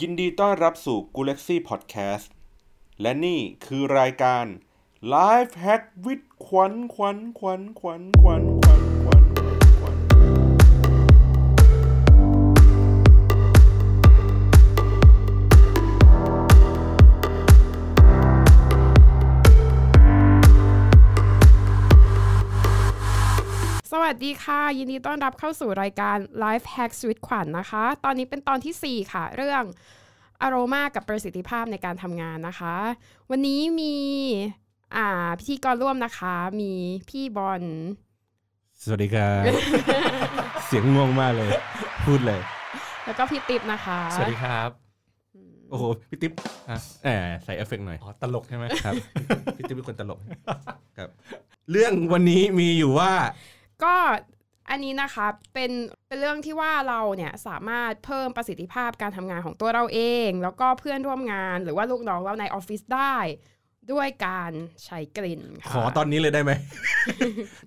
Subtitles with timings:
[0.00, 2.28] ยินดีต้อนรับสู่ g a l a x y Podcast
[3.00, 4.44] และนี่คือรายการ
[5.14, 8.61] Life Hack with ขวัญขวัญขวัญขวัญขวัญ
[24.12, 29.62] สวัสดีค่ะ ยินดีต้อนรับเข้าสู่รายการ Life Hacks with ขวัญนะคะ ตอนนี้เป็นตอนทีสี่ 4 ค่ะ เรื่อง
[30.42, 32.74] อารมากับประสิทธิภาพในการทำงานนะคะ
[33.30, 33.94] วันนี้มี
[34.96, 36.72] อ่าพิธีกรร่วมนะคะ มี
[37.08, 37.62] พี่บอล
[38.82, 39.42] สวัสดีครับ
[40.66, 41.50] เสียงง่วงมากเลย
[42.06, 42.40] พูดเลย
[43.04, 44.70] แล้วก็พี่ติ๊บนะคะสวัสดีครับ
[45.70, 46.32] โอ้โหพี่ติ๊บ
[46.68, 48.94] อะแหมใส่เอฟเฟกต์หน่อย อ๋อตลกใช่ไหมครับ
[49.56, 50.18] พี่ติ๊บเป็นคนตลก
[50.98, 51.10] ครับ
[51.70, 53.12] เรื่องวันนี้มีอยู่ว่า
[53.84, 53.96] ก็
[54.70, 55.70] อันนี้นะคะเป็น
[56.08, 63.16] เป็นเรื่องที่ว่าเราเนี่ยสามารถเพิ่มประสิทธิภาพการทำงานของตัวเราเอง แล้วก็เพื่อนร่วมงานหรือว่าลูกน้องเราในออฟฟิศได้
[63.92, 64.52] ด้วยการ
[64.84, 66.52] ใช้กลิ่นค่ะขอตอนนี้เลยได้ไหม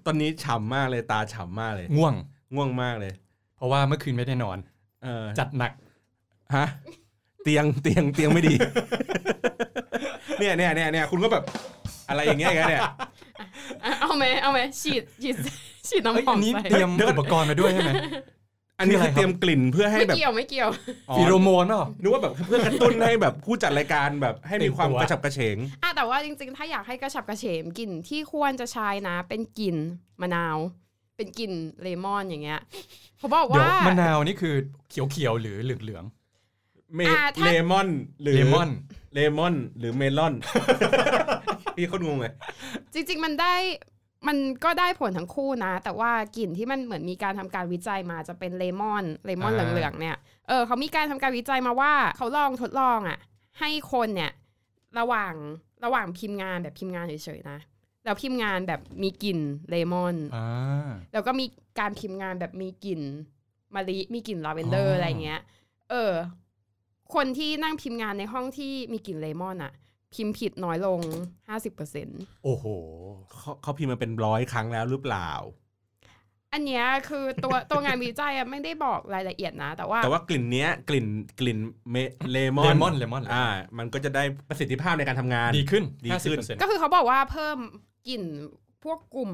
[0.06, 2.14] ตอนนี้ฉ่ำมากเลยตาฉ่ำมากเลย ง่วง
[2.56, 3.14] ง่วงมากเลย
[3.56, 4.58] เพราะว่าเมื่อคืนไม่ได้นอน
[5.04, 5.72] เออจัดหนัก
[6.56, 6.66] ฮะ
[7.44, 8.56] เตียงเตียงเตียงไม่ดี
[10.40, 11.44] เนี่ยเนี่ยเนี่ยเนี่ยคุณก็แบบ
[12.10, 12.82] อะไรอย่างเงี้ยอย่างเงี้ยเนี่ย
[13.84, 15.36] อะเอาไหมเอาไหมฉีดฉีด
[15.90, 17.92] ฉีดน้ำเอ้ยหออัมนนี้ใส่เตรียมอุปกรณ์มาด้วยใช่ไหม
[18.80, 20.70] อันนี้คือคืออะไรครับเตรียมกลิ่นเพื่อให้ไม่แบบเกี่ยวไม่เกี่ยว
[21.10, 29.78] อ๋อฟีโรโมนเปล่านึกว่าแบบเพื่อกระตุ้นให้แบบผู้จัดรายการแบบให้มีความตื่นตัวกระฉับกระเฉงอะแต่ว่าจริงๆ ถ้าอยากให้กระฉับกระเฉมกลิ่นที่ควรจะใช้นะ เป็นกลิ่น
[30.22, 30.58] มะนาว
[31.16, 32.60] เป็นกลิ่นเลมอนอย่างเงี้ย
[33.18, 34.54] เขาบอกเดี๋ยวว่ามะนาวนี่คือ
[34.90, 36.04] เขียวๆหรือเหลือง
[36.96, 37.88] เมอ่าถ้าเลมอน
[38.22, 38.70] หรือเลมอน
[39.14, 40.34] เลมอน หรือเมลอน
[41.76, 42.34] พี่เขางงเลย
[42.94, 43.54] จริง ๆ มันได้
[44.28, 50.18] มันก็ได้ผลทั้งคู่นะ แต่ว่ากลิ่นที่มันเหมือนมีการทำการวิจัยมาจะเป็นเลมอนเลมอนอ่าเหลืองๆเนี่ย
[50.48, 53.18] เออเขามีการทำการวิจัยมาว่าเขาลองทดลองอะ
[53.60, 54.32] ให้คนเนี่ย
[55.00, 55.34] ระหว่าง
[55.84, 57.60] ระหว่างพิมพ์งานแบบพิมพ์งานเฉยๆนะ
[58.06, 61.46] แล้วพิมพ์งานแบบมีกลิ่นเลมอนๆอ่าแล้วก็มี
[61.80, 63.02] การพิมพ์งานแบบมีกลิ่น
[63.76, 65.42] มะลิมีกลิ่นลาเวนเดอร์อ๋อออะไรเงี้ย
[65.90, 66.14] เออ
[67.14, 69.74] คนที่นั่งพิมพ์งานในห้องที่มีกลิ่นเลมอนอะ
[70.14, 71.02] พิมพ์ผิดน้อยลง
[71.74, 72.66] 50%โอ้โห
[73.40, 75.32] เขาเขาพิมพ์มาเป็นร้อยครั้งแล้วหรือเปล่า
[76.54, 81.08] อันเนี้ยคือตัวตัวงานวิจัยอะไม่ได้บอกรายละเอียดนะ แต่ว่า แต่ว่ากลิ่นเนี้ยกลิ่น
[81.40, 81.58] กลิ่น
[81.92, 83.46] เมลอนเลมอนอ่า
[83.78, 87.58] มันก็จะได้ประสิทธิภาพในการทำงาน ดีขึ้นดีขึ้น 50%ก็คือเขาบอกว่าเพิ่ม
[88.08, 88.24] กลิ่น
[88.84, 89.32] พวกกลุ่ม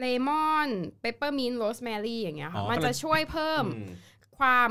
[0.00, 0.68] lemon
[1.00, 3.90] peppermint rosemary อย่างเงี้ยอ๋อค่ะมันก็เลยจะช่วยเพิ่มอืม
[4.38, 4.70] ความ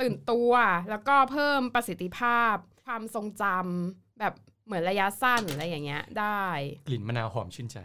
[0.00, 0.52] ตื่นตัว
[0.90, 2.54] แล้วก็เพิ่มประสิทธิภาพ
[2.84, 4.32] ความทรงจำ แบบ
[4.66, 6.42] เหมือนระยะสั้นหรืออะไรอย่างเงี้ยได้
[6.88, 7.78] กลิ่นมะนาวหอมชื่นใจ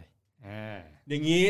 [0.46, 1.44] อ่าอย่างนี้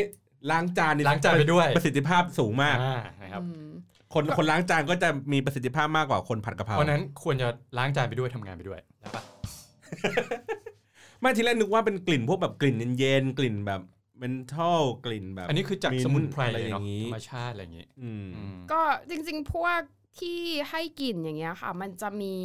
[0.50, 3.68] ล้างจานนี่ล้างจานไปด้วยประสิทธิภาพสูงมากอ่านะครับอืม
[4.14, 7.48] คนคนล้างจานก็จะมีประสิทธิภาพมากกว่าคนผัดกะเพราเพราะฉะนั้นควรจะ
[7.78, 9.22] ล้างจานไปด้วยทำงานไปด้วยได้ปะ
[11.20, 13.80] ไม่ทีแรกนึกว่าเป็นกลิ่นพวกแบบกลิ่นเย็นๆกลิ่นแบบ
[14.18, 19.80] เมนทัลกลิ่นแบบ อันนี้คือจากสมุนไพรอะไรเลยอเนาะย่างนี้ธรรมชาติอะไรอย่างงี้อืมอืมก็จริงๆ พวก
[20.18, 20.38] ที่
[20.70, 22.36] ให้กลิ่นอย่างเงี้ยค่ะ มันจะมี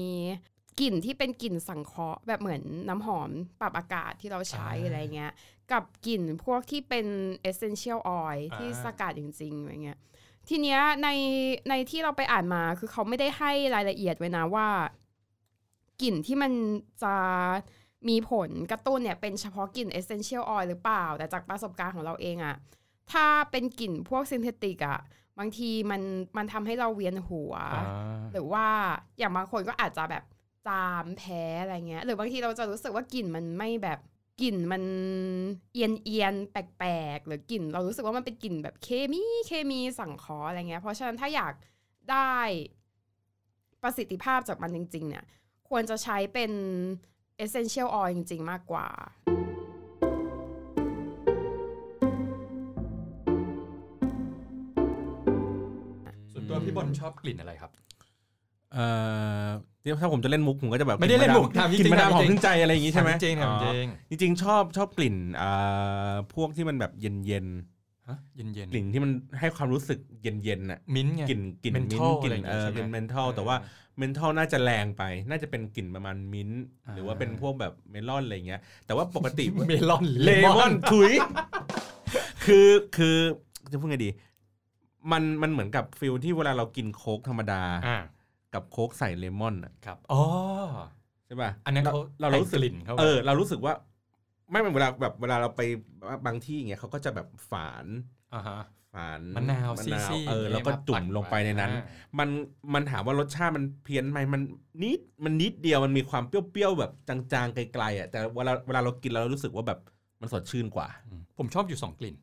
[0.79, 3.29] กลิ่นที่เป็นกลิ่นสังเคราะห์แบบเหมือนน้ำหอม
[3.61, 5.31] ปรับอากาศที่เราใช้อ่าอะไรเงี้ย
[5.71, 7.05] กับกลิ่นพวกที่เป็น
[7.49, 9.99] essential oil อ่าที่สกัดจริงๆอะไรเงี้ย
[10.49, 11.09] ทีเนี้ยใน
[11.69, 14.67] ในที่เราไปอ่านมาคือเขาไม่ได้ให้รายละเอียดไว้นะว่า
[16.01, 16.51] กลิ่นที่มัน
[17.03, 17.15] จะ
[18.09, 22.55] มีผลกระตุ้นเนี่ยเป็นเฉพาะกลิ่น essential oil หรือเปล่า แต่จากประสบการณ์ของเราเองอะ
[23.11, 24.99] ถ้าเป็นกลิ่นพวกซินเทติกอะ
[25.39, 26.01] บางทีมัน
[26.37, 27.83] มันทำให้เราเวียนหัวอ่า
[28.33, 28.65] หรือว่า
[29.17, 30.23] อย่างบางคนก็อาจจะแบบ
[30.67, 33.99] จามแพ้อะไรเงี้ย หรือบางทีเราจะรู้สึกว่ากลิ่นมันไม่แบบ
[34.41, 34.83] กลิ่นมัน
[35.73, 41.53] เอียนเอียนแปลกๆหรือกลิ่น เรารู้สึกว่ามันเป็นกลิ่นแบบเคมีเคมีสังเคราะห์อะไรเงี้ย เพราะฉะนั้นถ้าอยาก
[42.11, 42.35] ได้
[43.83, 45.23] ประสิทธิภาพจากมันจริง ๆ เนี่ย
[45.69, 46.51] ควรจะใช้เป็น
[47.43, 48.87] essential oil จริง ๆ มากกว่า
[56.31, 57.71] ส่วนตัวพี่บอลชอบกลิ่นอะไรครับ
[58.73, 58.85] เอ่
[59.45, 59.47] อ
[59.83, 67.47] เดี๋ยวถ้าผมจะเล่นมุกผมก็จะแบบไม่ได้เล่นมุกถามจริงๆกินมะนาวหอมถามจริงๆขึ้นใจอะไรอย่างงี้ใช่ไหมถามจริงถามจริงอ๋อจริงๆชอบชอบกลิ่นอ่าพวกที่มันแบบเย็น
[68.11, 73.55] ฮะเย็นเย็นๆกลิ่นที่มันให้ความรู้สึกเย็นๆน่ะมิ้นท์ไงกลิ่นกลิ่นมิ้น menthol ท์กลิ่อะไรอนย่างงี้เออใช่ไหมเป็น menthol เออแต่ว่า
[73.97, 81.11] menthol น่าจะแรงไป น่าจะเป็นกลิ่นประมาณมิ้นท์อ่าหรือว่าเป็นพวกแบบเมลอนอะไรเงี้ย แต่ว่าปกติเมลอนหรือเลมอนถุย
[82.45, 83.17] คือคือ
[83.71, 84.09] จะพูดไงดี
[85.11, 87.97] มันมันเหมือนกับ feel ที่เวลาเรากินโค้กธรรมดาอ่า
[88.53, 90.21] กับโค้กใส่เลมอนน่ะครับอ๋อ
[91.25, 93.73] ใช่ป่ะอันนั้นเขาเราเรารู้สึกแต่งกลิ่นเขาเออ เรารู้สึกว่า
[94.51, 95.61] ไม่เป็นเวลาแบบเวลาเราไป
[96.25, 97.85] บางที่อย่างเงี้ยเขาก็จะแบบฝาน
[98.33, 98.61] อ่าฮะ
[98.93, 101.71] ฝานมะนาวมะนาวซีกเออแล้วก็จุ่มลงไปในนั้น
[102.19, 102.29] มัน
[102.73, 104.41] มันถามว่ารสชาติมันเพี้ยนไหมมัน
[104.83, 109.79] นิดมันนิดเดียวมันมีความเปรี้ยวๆแบบจางๆไกลๆอะแต่เวลาเวลาเรากินเรารู้สึกว่าแบบ
[110.21, 112.15] มันสดชื่นกว่าอืมผมชอบอยู่สองกลิ่น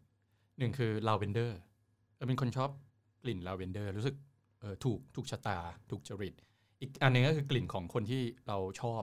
[0.59, 1.59] หนึ่งคือลาเวนเดอร์
[2.17, 2.71] เออเป็นคนชอบ
[3.23, 5.59] กลิ่นลาเวนเดอร์รู้สึกเออถูกถูกชะตา
[5.91, 6.35] ถูกจริต
[6.81, 9.03] อีกอันหนึ่งก็คือกลิ่นของคนที่เราชอบ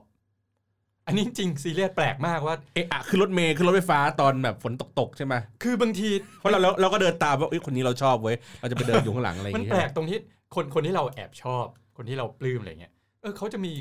[1.06, 10.18] อันนี้จริงซีเรียสแปลกมากว่า เอะอะคือรถเมย์คือรถไฟฟ้าตอนแบบฝนตกๆใช่ไหมคือบางทีเพราะเราเราเราก็เดินตามว่าเอ้ยคนนี้เราชอบเว้ยเราจะไปเดินอยู่ข้างหลังอะไรอย่างมันเงี้ยแปลกตรงที่
[10.54, 11.64] คนคนที่เราแอบชอบ
[11.96, 12.92] คนที่เราปลื้มอะไรเงี้ย
[13.22, 13.72] เออเขาจะมี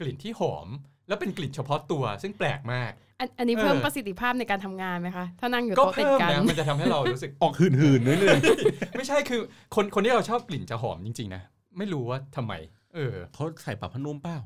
[0.00, 0.68] กลิ่นที่หอม
[1.08, 8.38] แล้วเป็นกลิ่นเฉพาะตัว ซึ่งแปลกมาก อันอันนี้เออเพิ่มประสิทธิภาพในการทำงานไหมคะ ถ้านั่งอยู่ก็โต๊ะติดเพิ่มกันนะมันจะทำให้เรารู้สึกออกหื่นๆนิดนึง
[8.96, 9.40] ไม่ใช่คือ
[9.74, 11.42] คนคนที่เราชอบกลิ่นจะหอมจริงๆนะ
[11.78, 12.52] ไม่รู้ว่าทำไม
[12.94, 14.36] เออเขาใส่ปรับพนุ่มเปล่า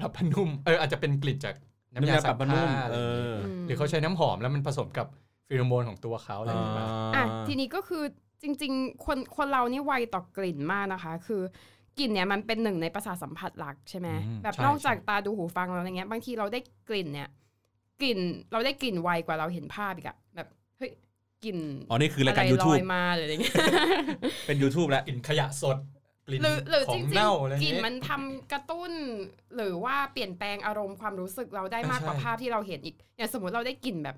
[0.00, 1.54] ปรับพนุ่มเอออาจจะเป็นกลิ่นจาก
[1.94, 5.06] น้ำยาปสัรับบพผ้านุ่มอะไรเออย่างเงี้ยอหรือเขาใช้น้ำหอมแล้วมันผสมกับ
[5.48, 8.02] ฟีโรโมนของตัวเขาอะไรอย่างเงี้ยอะทีนี้ก็คือ
[8.42, 11.42] จริง ๆ คนคนเรานี่ไวต่อกลิ่นมากนะคะ คือ
[11.98, 17.28] กลิ่นเนี่ยมันเป็นหนึ่งในประสาทสัมผัสหลักใช่ไหมอืมแบบใช่นอกจากใช่ตาดูหูฟังแล้วอะไรเงี้ยบางทีเราได้กลิ่นเนี่ย
[18.02, 18.18] กลิ่น
[18.52, 20.48] เราได้กลิ่นไวกว่าเราเห็นภาพอีกอะแบบ
[20.78, 20.90] เฮ้ย
[21.44, 21.58] กลิ่น
[21.90, 23.54] อ๋อนี่คือรายการะไล YouTube อยมาหรืออะไรเงี้ย
[24.46, 25.76] เป็น YouTube แล้วกลิ่นขยะสด
[26.26, 28.92] กลิ่นหรือหรือขอจงริงเน่าอะไรๆกลิ่นเงี้ยมันทำกระตุ้น
[29.56, 34.16] หรือว่าเปลี่ยนแปลงอารมณ์ความรู้สึกเราได้มากกว่าใช่ภาพที่เราเห็นอีกอย่างสมมติเราได้กลิ่นแบบ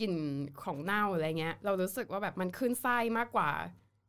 [0.00, 0.14] กลิ่น
[0.62, 3.48] ของเน่าอะไรเงี้ย เรารู้สึกว่าแบบมันขึ้นไส้มากกว่า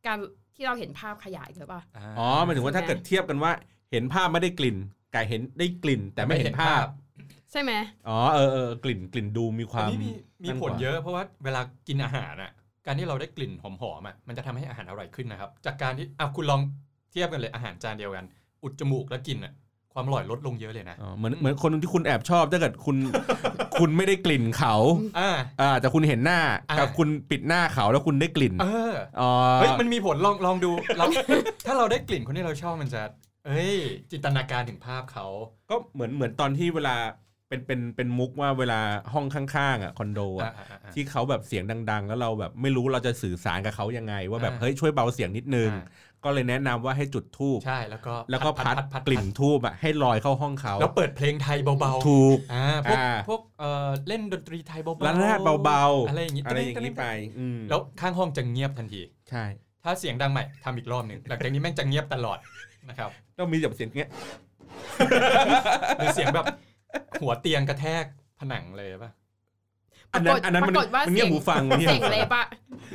[0.06, 0.18] การ
[0.56, 1.82] ที่เราเห็นภาพขยายหรือเปล่า
[2.20, 3.52] อ๋อหมายถึงว่าถ้าเกิดเทียบกันว่า
[3.92, 4.78] เห็นภาพไม่ได้กลิ่น
[5.14, 6.86] ไก่เห็นได้กลิ่น แต่ไม่เห็นภาพ
[7.54, 7.74] ใช่ไหม
[8.08, 10.12] อ๋อเออเออกลิ่นกลิ่นดูมีคอัวานมนี้มี
[10.44, 12.52] มีนั่นผลกว่าเยอะเพราะว่าเวลากินอาหารอะ
[12.86, 16.62] การที่เราได้กลิ่นหอมๆอะมันจะทำให้อาหารอร่อยขึ้นนะครับ จากการที่อะคุณลอง
[17.12, 18.26] เทียบกันเลยอาหารจานเดียวกัน
[18.64, 19.54] อุดจมูกแล้วกินอะ
[19.94, 22.98] ความอร่อยลดลงเยอะเลยนะอ๋อเหมือนเหมือนคนที่คุณแอบชอบถ้าเกิดคุณ
[23.80, 24.76] คุณไม่ได้กลิ่นเขา
[25.20, 26.40] อ่าอ่าแต่คุณเห็นหน้า
[26.70, 29.30] อ่ากักับคุณปิดหน้าเขาแล้วคุณได้กลิ่น เอออ๋อ
[29.60, 31.06] เฮ้ยมันมีผลลองลองดูเรา
[31.66, 33.02] ถ้าเราได้กลิ่นคนที่เราชอบมันจะ
[33.46, 33.74] เอ้ย
[34.12, 35.26] จินตนาการถึงภาพเขา
[35.70, 36.96] ก็เหมือนเหมือนตอนที่เวลา
[37.54, 38.80] เป็นเป็นเป็นมุกว่าเวลา
[39.14, 45.88] ห้องข้างๆอะคอนโดอะอะอะอะที่เขาแบบเสียงดัง ๆ แล้วเราแบบไม่รู้เราจะสื่อสารกับเขายังไง ว่าแบบอ่าเฮ้ยช่วยเบาเสียงนิดนึงอะ
[46.24, 57.06] ก็เลยแนะนำว่าให้จุดทูบใช่แล้วก็แล้วก็พัดพัดกลิ่นทูบอะให้ลอยเข้าห้องเขาแล้วเปิดเพลงไทยเบาๆถูกอ่าพวกอ่าพวกเอ่อเล่นดนตรีไทยเบาๆระนาดเบาๆอะไรอย่างงี้อะไรอย่างนี้ไป
[57.40, 59.44] อืมแล้วข้างห้องจะเงียบทันทีใช่
[59.84, 62.38] ถ้าเสียงดังใหม่ทำอีกรอบหนึ่งหลังจากนี้แม่งจะเงียบตลอด
[62.90, 64.10] นะครับต้องมีแบบเสียงเงี้ย
[65.98, 66.46] หรือเสียงแบบ
[67.22, 68.06] หัวเตียงกระแทก
[68.40, 69.12] ผนังเลยป่ะ
[70.14, 72.46] อันนั้นอันนั้นปมันรากฏว่ามันเงียบเสียงหูฟังมันเงียบเสียงหูฟังเล็บอะ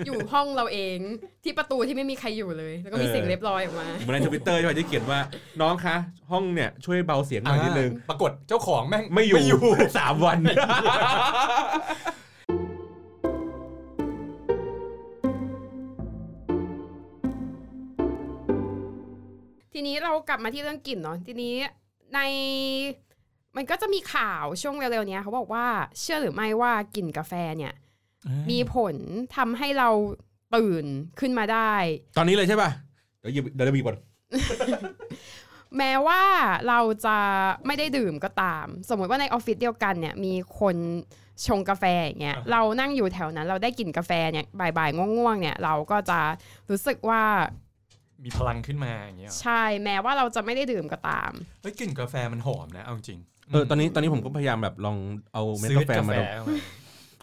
[0.07, 0.99] อยู่ห้องเราเอง
[1.45, 5.21] ที่ประตูที่ไม่มีใครอยู่เลย แล้วก็มีเออเสียงเล็บลอยออกมาเหมือนในทวิตเตอร์ใช่ไหมที่เขียนว่า
[5.61, 5.97] น้องคะ
[6.31, 9.41] ห้องเนี่ยช่วยเบาเสียงหน่อยนิดนึงปรากฏเจ้าของแม่งไม่อยู่
[9.99, 10.39] สามวัน
[19.73, 21.55] ทีนี้เรากลับมาที่เรื่องกลิ่นเนาะทีนี้
[22.15, 22.21] ใน
[23.57, 25.67] มันก็จะมีข่าวช่วงเร็วๆเนี้ยเขาบอกว่า
[26.01, 27.73] เชื่อหรือไม่ว่ากลิ่นกาแฟเนี่ย
[28.51, 28.97] มีผล
[29.37, 29.89] ทำให้เรา
[30.57, 30.85] ตื่น
[31.21, 31.73] ขึ้นมาได้
[32.17, 32.71] ตอนนี้เลยใช่ป่ะ
[33.21, 33.97] เดี๋ยวหยิบเดี๋ยวเราบีบก่อน
[35.79, 36.23] แม้ว่า
[36.69, 37.19] เราจะ
[37.67, 40.77] ไม่ได้ดื่มก็ตาม สมมติว่าในออฟฟิศเดียวกันเนี่ย มีคน
[41.47, 46.21] ชงกาแฟอย่างเงี้ยอ่าฮะเรานั่งอยู่แถวนั้น เราได้กลิ่นกาแฟเนี่ยบ่ายๆง่วงๆเนี่ย เราก็จะ
[46.71, 47.23] รู้สึกว่า
[48.25, 51.31] มีพลังขึ้นมาอย่างเงี้ยเหรอใช่แม้ว่าเราจะไม่ได้ดื่มก็ตาม
[51.63, 53.21] เฮ้ยกลิ่นกาแฟมันหอมนะเอาจริง
[53.53, 54.97] เออตอนนี้ตอนนี้ผมก็พยายามแบบลอง
[55.33, 56.57] เอาเม็ดซื้อกาแฟมาดมเข้ามา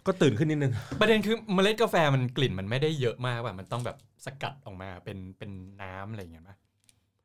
[0.06, 5.50] ก็ตื่นขึ้นนิดนึง ประเด็นคือเมล็ดกาแฟมันกลิ่นมันไม่ได้เยอะมากแบบมันต้องแบบสกัดออกมาเป็นเป็น
[5.82, 6.56] น้ำอะไรอย่างเงี้ยป่ะ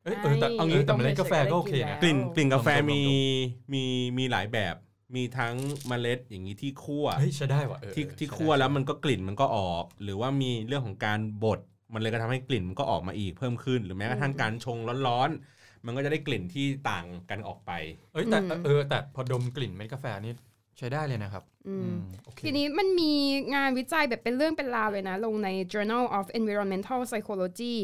[0.04, 3.84] เอ้ยเออแต่ไม่เอางี้แต่ต้องเมล็ดกาแฟก็โอเคนะกลิ่นกลิ่นกาแฟลองดมมีลองดมี
[4.18, 4.74] มีหลายแบบ
[5.14, 5.54] มีทั้ง
[5.88, 11.60] เมล็ดอย่างนี้ที่คั่วเฮ้ยใช้ได้ว่ะเออที่เออที่ใช้ได้คั่วแล้วมันก็กลิ่นมันก็ออก หรือว่ามีเรื่องของการบด
[11.94, 17.70] มันเลยก็ทำให้กลิ่นมันก็ออกมาอีกเพิ่มขึ้น หรือแม้กระทั่งการชงร้อนๆ มันก็จะได้กลิ่นที่ต่างกันออกไป
[18.12, 20.32] เอ้ยแต่อืม เออแต่พอดมกลิ่นเม็ดกาแฟนี่
[20.78, 23.12] ใช้ได้เลยนะครับอืมอืม โอเค ทีนี้มันมี
[23.54, 27.76] งานวิจัยแบบเป็นเรื่องเป็นราวเลยนะ ลงใน Journal of Environmental Psychology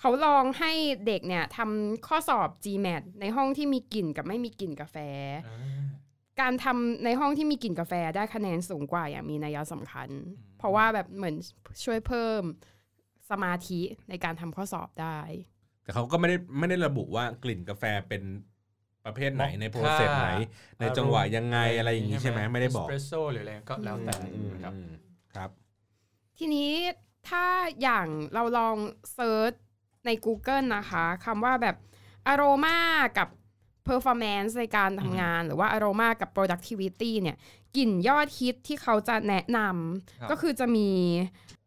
[0.00, 0.72] เขาลองให้
[1.06, 4.96] เด็กเนี่ยทำข้อสอบ GMAT ในห้องที่มีกลิ่นกับไม่มีกลิ่นกาแฟ
[5.46, 5.56] อ่า
[6.40, 10.08] การทำในห้องที่มีกลิ่นกาแฟได้คะแนนสูงกว่าอย่างมีนัยสำคัญ
[10.58, 11.36] เพราะว่าแบบเหมือน
[11.84, 12.42] ช่วยเพิ่ม
[13.30, 15.18] สมาธิในการทำข้อสอบได้
[15.86, 18.22] แต่เขาก็ไม่ได้ไม่ได้ระบุว่ากลิ่นกาแฟเป็น
[19.04, 20.30] ประเภทไหนในโปรเซสไหน
[20.80, 24.90] ในจังหวะยังไงอะไรอย่างนี้ใช่ไหมไม่ได้บอกเอสเปรสโซ่หรืออะไรก็แล้วแต่อืมนะครับอืม
[25.34, 25.50] ครับ
[26.38, 26.70] ทีนี้
[27.28, 27.44] ถ้า
[27.82, 28.76] อย่างเราลอง
[29.14, 29.52] search
[30.06, 31.76] ใน Google นะคะคำว่าแบบ
[32.28, 32.78] อโรมา
[33.18, 33.28] กับ
[33.88, 37.36] performance ในการทำงาน หรือว่าอโรมากับ productivity เนี่ย
[37.76, 39.58] กลิ่นยอดฮิตที่เขาจะแนะนำ
[40.20, 40.88] ครับก็คือจะมี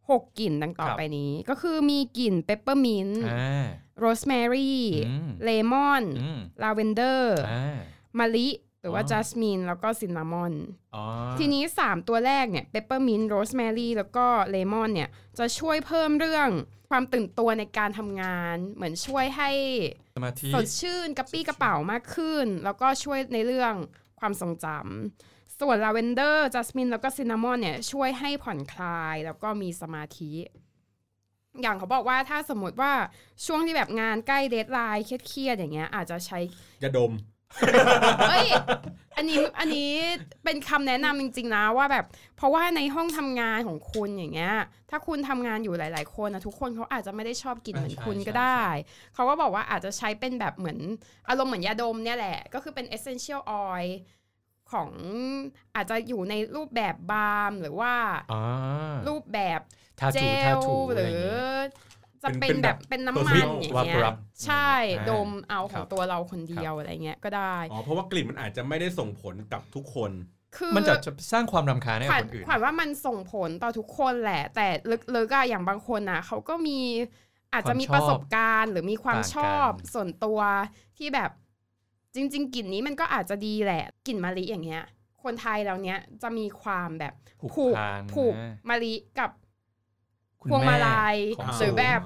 [0.10, 3.66] หกกลิ่นดังต่อไปนี้ครับ ก็คือมีกลิ่นเปปเปอร์มินต์อ่า
[4.00, 7.78] โรสแมรี่อืมเลมอนอืมลาเวนเดอร์อ่า
[8.20, 8.50] มะลิ
[8.82, 10.54] หรือว่าอ๋อ jasmine แล้วก็ cinnamon
[10.96, 11.04] อ๋อ
[11.40, 16.50] ทีนี้ 3 ตัวแรกเนี่ย peppermint rosemary แล้วก็เลมอนเนี่ยจะช่วยเพิ่มเรื่อง
[16.90, 19.52] ความตื่นตัวในการทำงาน เหมือนช่วยให้
[20.16, 23.74] สมาธิสดชื่นกระปรี้กระเปร่ามากขึ้น แล้วก็ช่วยในเรื่อง
[24.20, 30.32] ความทรงจำ ส่วนลาเวนเดอร์ jasmine แล้วก็ cinnamon เนี่ยช่วยให้ผ่อนคลายแล้วก็มีสมาธิ
[31.62, 32.92] อย่างเขาบอกว่าถ้าสมมติว่า
[33.46, 36.40] ช่วงที่แบบงานใกล้ deadline เครียดๆอย่างเงี้ย อาจจะใช้
[36.84, 37.14] ยาดม
[38.30, 38.48] เอ้ย
[39.18, 39.92] อันนี้ อันนี้
[40.44, 42.06] เป็นคำแนะนำจริง ๆ นะว่าแบบ
[42.38, 44.54] เพราะว่าในห้องทำงานของคุณอย่างเงี้ย
[44.90, 48.64] ถ้าคุณทำงานอยู่หลาย ๆ คนนะทุกคนเขาอาจจะไม่ได้ชอบกลิ่นเหมือนคุณก็ได้
[49.14, 50.80] เขาก็บอกว่าอาจจะใช้เป็นแบบเหมือน
[51.30, 53.90] อารมณ์เหมือนยาดมเนี่ยแหละ ก็คือเป็น essential oil
[54.72, 54.90] ของ
[55.76, 57.94] อาจจะอยู่ในรูปแบบบาล์มหรือว่า
[58.32, 58.42] อ๋อ
[59.08, 59.60] รูปแบบ
[60.00, 61.40] ทาเจถูทาลถูหอะไรรืออย่างงี้
[62.24, 64.06] จะเป็นเป็นเป็นแบแบบบเป็นน้ำมัน perfect อย่างเงี้ย vapor
[64.46, 70.12] ใช่อ่าดมเอาขครัองบตัวเราคนเดียวอะไรเงี้ยก็ได้อ๋อเพราะว่ากลิ่นมันอาจจะไม่ได้ส่งผลกับทุกคน
[70.58, 74.68] คือมันจะจะสร้างความรำคาญให้ขกับวัญคนอื่นขวัญว่ามันส่งผลต่อทุกคนแหละ แต่
[75.16, 76.80] ลึกๆอะอย่างบางคนอะเขาก็มี
[77.54, 80.40] อาจจะมีความชอบประสบการณ์ หรือมีความต่างกันชอบส่วนตัว
[80.98, 81.32] ที่แบบ
[82.16, 84.84] จริง ๆกลิ่นนี้มันก็อาจจะดีแหละกลิ่นมะลิอย่างเงี้ย
[85.24, 89.32] คนไทยเราเนี้ยจะมีความแบบผูกผูกพันผูกนะมะลิกับ
[90.42, 92.02] คุณพวงมาแลัยของหรือสูงแบบ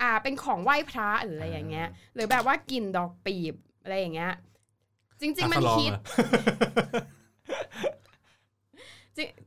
[0.00, 4.32] อ่าเป็นของไหว้พระหรืออะไรอย่างเงี้ย หรือแบบว่ากลิ่นดอกปีบอะไรอย่างเงี้ย
[5.20, 6.00] จริง ๆ มันอะสลองคิดอะ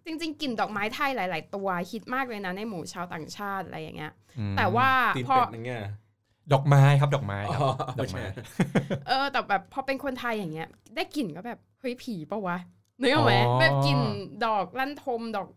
[0.05, 5.59] จริงจริงๆกลิ่นดอกไม้ไทยหลาย ๆ ตัวฮิตมากเลยนะในหมู่ชาวต่างชาติอะไรอย่างเงี้ยอืมแต่ว่าตีนพอเป็
[6.51, 7.63] ดอย่างเงี้ยดอกไม้ครับดอกไม้คอ๋รัอบ
[7.97, 8.43] ดอกไม้ไม่ใช่
[9.05, 12.57] เออแต่แบบพอเป็นคนไทยอย่างเงี้ย ได้กลิ่นก็แบบเฮ้ยผีปะวะ
[13.01, 13.99] นึกออกไหมอ๋อแบบกลิ่น
[14.45, 15.47] ดอกลั่นทมดอก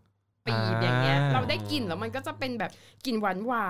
[0.45, 2.71] ปีบอย่างเงี้ยอ่าเราได้กลิ่นแล้วมันก็จะเป็นแบบ
[3.05, 3.61] กลิ่นหวานหวา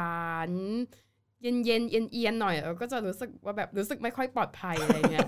[0.50, 5.28] นๆเย็นเย็นเย็นเอียนๆหน่อยเราก็จะรู้สึกว่าแบบรู้สึกไม่ค่อยปลอดภัยอะไรเงี้ย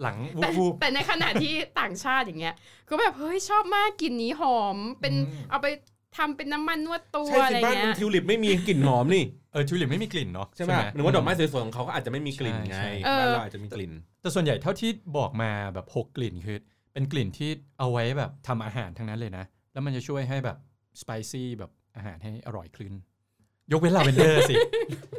[0.00, 2.54] หลังแต่วูบแต่ในขณะที่ต่างชาติอย่างเงี้ย
[2.88, 5.66] ก็แบบเฮ้ยชอบมากกลิ่นนี้หอมเป็นอืมเอาไป
[6.16, 13.92] ทำเป็นน้ำมันนวดตัวใช่อะสิไรบ้านเงี้คุย ณทิวลิปไม่มีกลิ่นหอมนี่ๆเออทิวลิปไม่มีกลิ่นเนาะใช่ไหมหรือว่าดอกไม้สวยๆของเขาก็อาจจะไม่มีกลิ่นไงใช่เออบ้านเราอาจจะมีกลิ่น
[14.22, 16.58] แต่ส่วนใหญ่เท่าที่บอกมาแบบหกกลิ่นคือ
[16.92, 20.56] เป็นกลิ่นที่เอาไว้แบบทำอาหารทั้งนั้นเลยนะ แล้วมันจะช่วยให้แบบ
[21.00, 22.92] spicy แบบอาหารให้อร่อยขึ้น
[23.72, 24.54] ยกเว้นลาเวนเดอร์สิ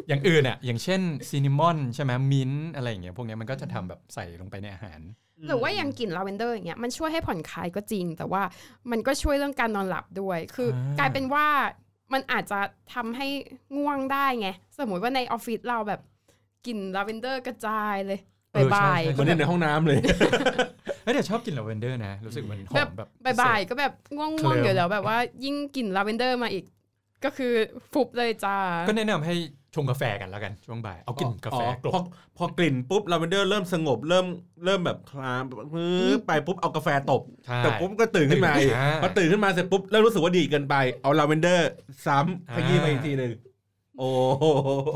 [0.07, 4.99] อย่างอื่นอะ อย่างเช่น cinnamon ใช่ไหมมิ้นท์อะไรอย่างเงี้ยพวกเนี้ยมันก็จะทำแบบใส่ลงไปในอาหาร
[5.45, 8.43] หรือว่าอย่างกลิ่นลาเวนเดอร์อย่างเงี้ยมันช่วยให้ผ่อนคลายก็จริง แต่ว่า
[8.91, 11.45] มันก็ช่วยเรื่องการนอนหลับด้วย คืออากลายเป็นว่า
[12.13, 12.59] มันอาจจะ
[12.93, 13.27] ทำให้
[13.77, 14.47] ง่วงได้ไง
[14.79, 16.01] สมมุติว่าในออฟฟิศเราแบบ
[16.65, 18.19] กลิ่นลาเวนเดอร์กระจายเลย
[18.53, 19.99] เออใช่บ่ายใช่ๆเหก็มือนแบในบห้องน้ำเลย
[21.03, 23.09] เฮ้ยแต่ชอบกลิ่นลาเวนเดอร์นะ รู้สึกมันหอมแบบ
[23.41, 26.65] บ่ายๆก็แบบง่เคลิ้วงมๆอยู่แล้วแบบว่ายิ่งกลิ่นลาเวนเดอร์มาอีก
[27.25, 27.53] ก็คือ
[27.93, 29.35] ฟุบเลยจ้า ก็แนะนำให้
[29.75, 32.03] ชงกาแฟกันแล้วกันช่วงบ่ายเอากลิ่นกาแฟอ๋อกลพอบ
[32.37, 34.25] พอกลิ่นปุ๊บลาเวนเดอร์เริ่มสงบเริ่ม
[34.65, 35.43] เริ่มแบบคลาม
[35.75, 41.69] มือไปปุ๊บเอากาแฟตบใช่แต่ปุ๊บก็ตื่นขึ้นมาอีกอ่าพอตื่นขึ้นมาเสร็จปุ๊บเริ่มรู้สึกว่าดีเกินไปเอาลาเวนเดอร์
[42.05, 43.31] ซ้ำอ่าขยี้ไปอีกทีหนึ่ง
[43.97, 44.45] โอ้โห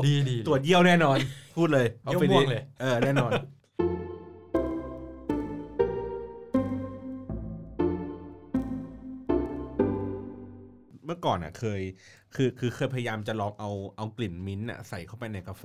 [0.06, 1.18] ดีดีตรวจเยี่ยวแน่นอน
[1.56, 3.30] พูดเลยเยี่ยวม่วงเลยเออแน่นอน
[11.08, 11.80] เมื่อก่อนอะเคย
[12.34, 15.64] คือคือเคยพยายามจะลองเอาเอากลิ่นมิ้นท์อะใส่เข้าไปในกาแฟ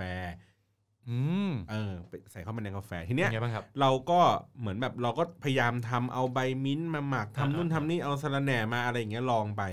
[1.10, 1.18] อื
[1.50, 4.20] มเออไปใส่เข้าไปในกาแฟทีเป็เนี้ยนไงบ้างครับ เราก็
[4.60, 9.64] เหมือนแบบเราก็พยายามทำเอาใบมิ้นท์มาหมักทำอ่านู่นทำนี่เอาสะระแหน่มาอะไรอย่างเงี้ยลองไป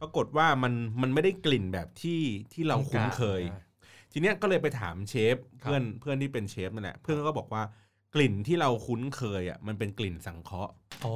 [0.00, 0.72] ปรากฏว่ามัน
[1.02, 2.20] มันไม่ได้กลิ่นแบบที่
[2.52, 3.42] ที่เราคุ้นเคย
[4.12, 7.62] ทีเนี้ยก็เลยไปถามเชฟครับ เพื่อนเพื่อนที่เป็นเชฟนั่นแหละเพื่อนก็บอกว่า
[8.14, 10.72] กลิ่นที่เราคุ้นเคยอะมันเป็นกลิ่นสังเคราะห์
[11.04, 11.14] อ๋อ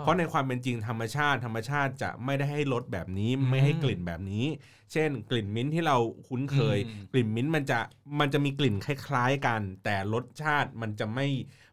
[0.00, 4.46] เพราะในความเป็นจริงธรรมชาติ ธรรมชาติจะไม่ได้ให้รสแบบนี้อืมไม่ให้กลิ่นแบบนี้
[4.92, 5.96] เช่น กลิ่นมิ้นท์ที่เรา
[6.28, 7.78] คุ้นเคยอืมกลิ่นมิ้นท์มันจะ
[8.20, 11.28] มันจะมีกลิ่นคล้ายๆกัน แต่รสชาติมันจะไม่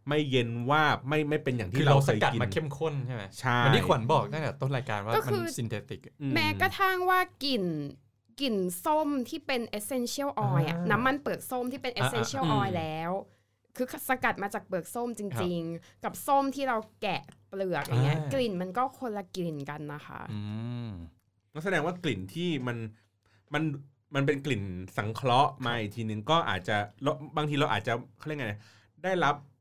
[0.09, 7.65] ไม่เย็นว่าบไม่ไม่เป็นอย่างคือที่เราเราสเคยกัดกินมาเข้มข้นใช่ไหมใช่เหมันที่ขวัญบอกตั้งแต่ต้นรายการว่าก็มัคืนอซินเทติกอืแม้กระทั่งว่ากลิ่น
[8.41, 13.11] กลิ่นส้มที่เป็น essential oil อะอ่าน้ำมันเปลือกส้มที่เป็นอ่า essential อืม oil แล้ว
[13.77, 20.41] คือสกัดมาจากเปลือกส้มจริง ๆ กับส้มที่เราแกะเปลือกอย่างเงี้ยอ่ากลิ่นมันก็คนละกลิ่นกันนะคะอื
[20.87, 20.89] ม
[21.53, 22.77] ก็แสดงว่ากลิ่นที่มัน
[23.53, 23.63] มัน
[24.15, 24.63] มันเป็นกลิ่น
[24.97, 28.49] สังเคราะห์มาอีกทีนึงก็อาจจะเราบางทีเราอาจจะเขาเรียกไง
[29.03, 29.56] ได้รับเอ่อ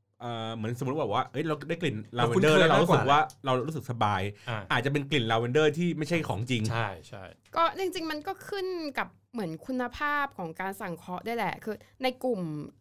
[0.55, 7.23] เหมือนสมมติว่าว่าเอ้ยเราได้กลิ่นลาเวนเดอร์เราคุ้นเคยแล้วเรารู้สึมากกกว่าว่าเรารู้สึกสบายอ่าอาจจะเป็นกลิ่นลาเวนเดอร์ที่ไม่ใช่ของจริงใช่ใช่
[7.57, 8.67] ก็จริง ๆ มันก็ขึ้น
[8.99, 12.41] กับเหมือนคุณภาพของการสังเคราะห์ได้วยแหละ คือในกลุ่ม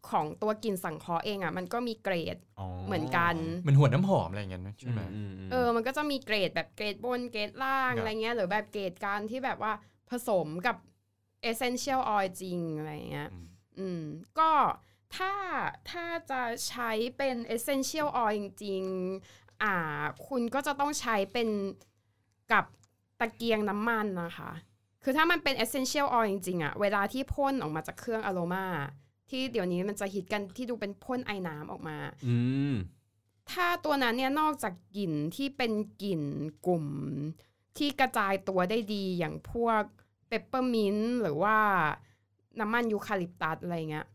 [0.10, 2.38] ของตัวกลิ่นสังเคราะห์เองอะมันก็มีเกรด
[2.86, 9.74] เหมือนกันเหมันหัวน้ำหอมอะไรอย่างเงี้ยนะใช่ไหมอืมอืมเออมันก็จะมีเกรดแบบเกรดบนเกรดล่างครับอะไรเงี้ยหรือแบบเกรดการที่แบบว่า
[10.10, 10.78] ผสมกับ
[11.50, 13.46] essential oil จริงอะไรอย่างเงี้ยอืม
[13.80, 14.02] อืม
[14.40, 14.50] ก็
[15.16, 15.32] ถ้า
[15.90, 19.74] ถ้าจะใช้เป็น essential oil จริงๆอ่า
[20.28, 21.50] คุณก็จะต้องใช้เป็น
[22.52, 22.66] กับ
[23.20, 24.52] ตะเกียงน้ำมันนะคะ
[25.04, 28.66] คือถ้ามันเป็น essential oil จริงๆอะเวลาที่พ่นออกมาจากเครื่องอโรมา
[29.30, 31.98] ที่เดี๋ยวนี้มันจะฮิตกันที่ดูเป็นพ่นไอน้ำออกมา
[32.28, 32.38] อื
[32.72, 32.76] ม
[33.52, 35.72] ถ้าตัวนั้นเนี่ยนอกจากกลิ่นที่เป็น
[36.04, 36.22] กลิ่น
[36.68, 36.86] กลุ่ม
[37.78, 39.84] ที่กระจายตัวได้ดีอย่างพวก
[40.28, 41.58] เปปเปอร์มินต์หรือว่า
[42.60, 44.08] น้ำมันยูคาลิปตัสอะไรเงี้ย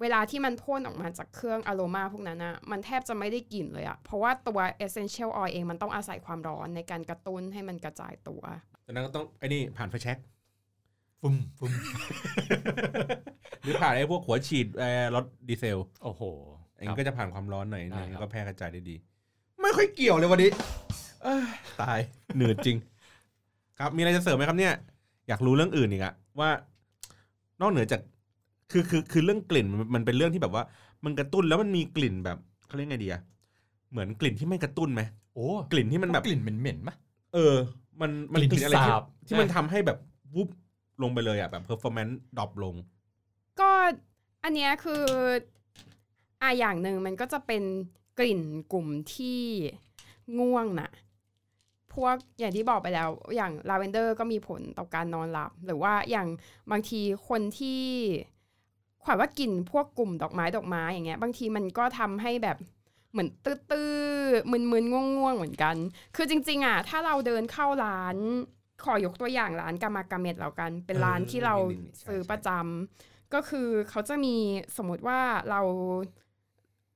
[0.00, 8.42] เวลาที่มันพ่นออกมาจากเครื่องอโรมาพวกนั้นอะมันแทบจะไม่ได้กลิ่นเลยอะเพราะว่าตัว essential oil เองมันต้องอาศัยความร้อนในการกระตุ้นให้มันกระจายตัว
[8.86, 10.18] จากนั้นก็ต้องไอ้นี่ผ่านไฟแช็ก
[11.20, 11.72] ฟุ้มฟุ้ม
[13.62, 16.22] หรือผ่านไอ้พวกหัวฉีดเอ่อรถดีเซลโอ้โห
[16.76, 18.96] อันนี้ก็จะผ่านความร้อนหน่อยได้นึงครับก็แพร่กระจายได้ดี
[19.62, 20.50] ไม่ค่อยเกี่ยวเลยวันนี้
[21.22, 21.98] เอ้ยตาย
[22.36, 22.76] เหนื่อยจริง
[23.78, 24.74] ครับมีอะไรจะเสริมไหมครับเนี่ย
[25.28, 26.50] อยากรู้เรื่องอื่นอีกอะว่า
[27.60, 28.00] นอกเหนือจาก
[28.70, 30.64] คือคือคือเรื่องกลิ่นมันมันเป็นเรื่องที่แบบว่า
[31.04, 33.22] มันกระตุ้นแล้วมันมีกลิ่นแบบเขาเรียกไงดีอะ
[33.90, 35.02] เหมือนกลิ่นที่ไม่กระตุ้นไหม
[35.34, 36.94] โอ้กลิ่นที่มันแบบกลิ่นเหม็นๆมะ
[37.34, 37.54] เออ
[38.00, 39.98] มันมันกลิ่นกลิ่นอะไรที่สาบที่มันทำให้แบบ
[40.34, 40.48] วุบ
[41.02, 42.74] ลงไปเลยอะแบบ performance ดรอปลง
[43.60, 43.70] ก็
[44.44, 45.04] อันเนี้ยคือ
[46.42, 47.62] อะอย่างหนึ่งมันก็จะเป็น
[48.18, 48.40] กลิ่น
[48.72, 49.40] กลุ่มที่
[50.38, 50.90] ง่วงน่ะ
[51.94, 56.28] พวกอย่างที่บอกไปแล้ว อย่างลาเวนเดอร์ก็มีผลต่อการนอนหลับ หรือว่าอย่าง
[56.70, 57.82] บางทีคนที่
[59.04, 62.56] ขวัญว่ากลิ่นพวกกลุ่มดอกไม้ดอกไม้อย่างเงี้ย บางทีมันก็ทำให้แบบ
[63.12, 65.76] เหมือนตื้อๆมึนๆง่วงๆเหมือนกัน
[66.16, 68.16] คือจริง ๆอะถ้าเราเดินเข้าร้าน
[68.84, 74.34] ขอยกตัวอย่างร้านกามากาเมดแล้วกัน เป็นร้านที่เราเออนี่ๆใช่ซื้อใช่ประจำก็คือเขาจะมี
[74.76, 75.20] สมมติว่า
[75.50, 75.60] เรา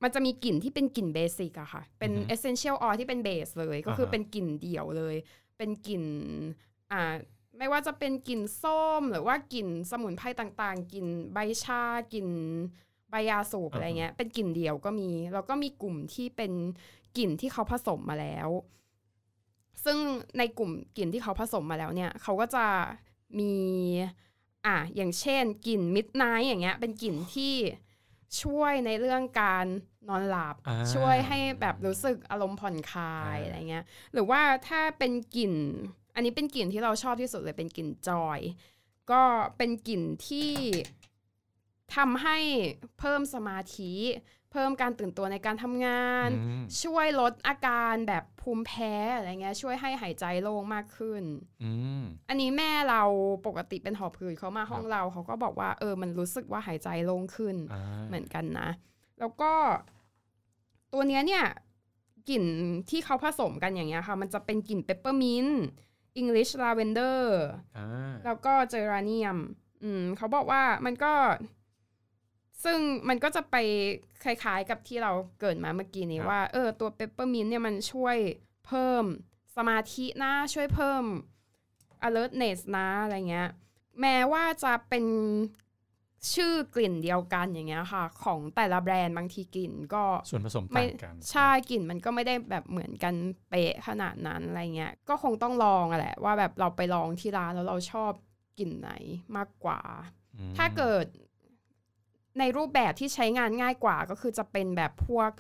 [0.02, 5.16] มันจะมีกลิ่นที่เป็นกลิ่นเบสิกอะค่ะ เป็นอือฮึ essential oil ที่เป็นเบสเลย ก็คืออ่าฮะเป็นกลิ่นเดี่ยวเลย
[5.58, 6.04] เป็นกลิ่น
[6.92, 7.14] อ่า
[7.58, 12.28] ไม่ว่าจะเป็นกลิ่นส้ม หรือว่ากลิ่นสมุนไพรต่างๆกลิ่นใบชากลิ่น
[13.10, 16.52] ใบยาสูบอะไรเงี้ย เป็นกลิ่นเดี่ยวก็มี แล้วก็มีกลุ่มที่เป็น
[17.16, 18.48] กลิ่นที่เขาผสมมาแล้ว
[19.84, 19.98] ซึ่ง
[20.38, 22.66] ในกลุ่มกลิ่นที่เขาผสมมาแล้วเนี่ยเขาก็จะ
[23.40, 23.54] มี
[24.66, 27.54] อะอย่างเช่นกลิ่นมิดไนท์อย่างเงี้ย เป็นกลิ่นที่
[28.42, 29.66] ช่วยในเรื่องการ
[30.08, 35.54] นอนหลับอ่าช่วยให้แบบรู้สึกอารมณ์ผ่อนคลายอ่าอะไรเงี้ย หรือว่าถ้าเป็นกลิ่น
[36.18, 38.40] อันนี้เป็นกลิ่นที่เราชอบที่สุดเลยเป็นกลิ่นจอย
[39.10, 39.22] ก็
[39.56, 40.52] เป็นกลิ่นที่
[41.96, 42.38] ทำให้
[42.98, 43.92] เพิ่มสมาธิ
[44.52, 51.22] เพิ่มการตื่นตัวในการทำงานอืมช่วยลดอาการแบบภูมิแพ้อะไรเงี้ยช่วยให้หายใจโล่งมากขึ้น
[51.62, 53.02] อืมอันนี้แม่เรา
[53.46, 58.68] ปกติเป็นหอบหืดเขามาห้องเราเขาก็บอกว่าเออมันรู้สึกว่าหายใจโล่งขึ้นอ่าเหมือนกันนะ
[59.18, 59.52] แล้วก็
[60.92, 61.44] ตัวเนี้ยเนี่ย
[62.28, 62.44] กลิ่น
[62.90, 65.62] ที่เขาผสมกันอย่างเงี้ยค่ะ มันจะเป็นกลิ่นเปปเปอร์มินต์
[66.16, 67.38] อังกฤษลาเวนเดอร์
[67.76, 67.86] อ่า
[68.24, 69.36] แล้วก็เจอราเนียม
[69.82, 71.14] อืมเขาบอกว่ามันก็
[72.64, 73.56] ซึ่งมันก็จะไป
[74.24, 78.16] คล้ายๆกับที่เราเกริ่นมาเมื่อกี้นี้ว่า เออ ตัวเปปเปอร์มินต์เนี่ยมันช่วย
[78.66, 79.04] เพิ่ม
[79.56, 81.04] สมาธินะช่วยเพิ่ม
[82.06, 83.50] alertness นะอะไรเงี้ย
[84.00, 85.04] แม้ว่าจะเป็น
[86.34, 93.14] ชื่อกลิ่นเดียวกันอย่างเงี้ยค่ะ ของแต่ละแบรนด์บางทีกลิ่นก็ส่วนผสมไม่ต่างกันใช่กลิ่นมันก็ไม่ได้แบบเหมือนกัน
[93.48, 98.12] เป๊ะขนาดนั้นอะไรเงี้ยก็คงต้องลองอะแหละว่าแบบเราไปลองที่ร้านแล้วเราชอบ
[98.58, 98.90] กลิ่นไหน
[99.36, 99.80] มากกว่า
[100.36, 101.06] อืมถ้าเกิด
[102.38, 105.30] ในรูปแบบที่ใช้งานง่ายกว่าก็คือจะเป็นแบบพวก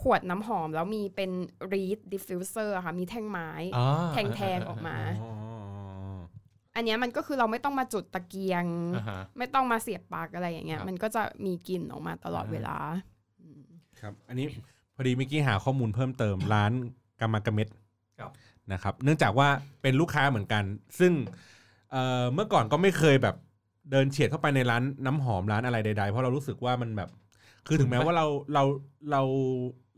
[0.00, 1.30] ขวดน้ำหอมแล้วมีเป็น
[1.72, 4.96] reed diffuser อะค่ะ มีแท่งไม้อ่าแทงๆออกมา
[6.76, 8.64] อ๋ออันเนี้ยมันก็คือเราไม่ต้องมาจุดตะเกียง
[8.96, 12.76] อ่าฮะไม่ต้องมาเสียบปลั๊กอะไรอย่างเงี้ยครับมันก็จะมีกลิ่นออกมาตลอดอ่าเวลา
[14.00, 14.46] ครับ อันนี้
[14.94, 16.72] พอดีเมื่อกี้หาข้อมูลเพิ่มเติมร้าน
[17.20, 17.68] กามากาเม็ด
[18.18, 18.30] ครับ
[18.72, 19.48] นะครับ เนื่องจากว่า
[19.82, 20.64] เป็นลูกค้าเหมือนกัน
[20.98, 21.12] ซึ่ง
[21.90, 23.36] เอ่อเมื่อก่อนก็ไม่เคยแบบ
[23.90, 27.10] เดินเฉียดเข้าไปในร้านน้ำหอมร้านอะไรใดๆ เพราะเรารู้สึกว่ามันแบบ
[27.66, 28.64] คือถึงแม้ว่าเราเรา
[29.10, 29.22] เรา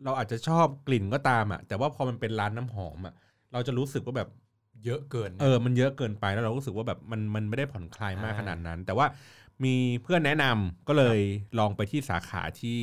[0.04, 3.14] เราอาจจะชอบกลิ่นก็ตามอะ แต่ว่าพอมันเป็นร้านน้ำหอมอะ
[3.52, 4.28] เราจะรู้สึกว่าแบบ
[4.84, 9.06] เยอะเกิน เออมันเยอะเกินไปแล้วเรารู้สึกว่าแบบมันมันไม่ได้ผ่อนคลายมากอ่าขนาดนั้น แต่ว่า
[9.64, 11.18] มีเพื่อนแนะนำก็เลย
[11.58, 12.78] ลองไปที่สาขาที่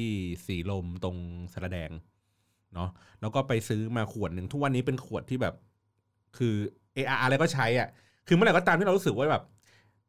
[0.45, 1.17] สีลมตรง
[1.53, 1.91] สระแดง
[2.73, 2.89] เนาะ
[3.21, 5.55] แล้วก็ไปซื้อมาขวดหนึ่งทุกวันนี้เป็นขวดที่แบบ
[6.37, 6.55] คือ
[6.93, 7.87] เอออะไรก็ใช้อะ
[8.27, 9.43] คือเมื่อไหร่ก็ตามที่เรารู้สึกว่าแบบ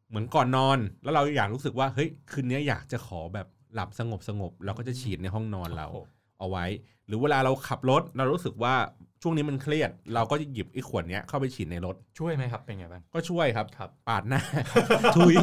[0.08, 6.06] เหมือนก่อนนอน แล้วเราอยากรู้สึกว่าเฮ้ยคืนนี้อยากจะขอแบบหลับสงบสงบเราก็จะฉีดในห้องนอนเราโอ้โห
[6.38, 6.64] เอาไว้
[7.06, 8.74] หรือเวลาเราขับรถเรารู้สึกว่า
[9.22, 14.40] ช่วงนี้มันเครียด เราก็จะหยิบไอ้ขวดเนี้ยเข้าไปฉีดในรถช่วยไหมครับ เป็นไงบ้างก็ช่วยครับครับปาดหน้า
[15.16, 15.36] ทุย